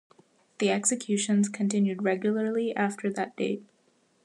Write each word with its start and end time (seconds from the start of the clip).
The 0.57 0.71
executions 0.71 1.47
continued 1.47 2.01
regularly 2.01 2.75
after 2.75 3.11
that 3.13 3.35
date. 3.35 3.63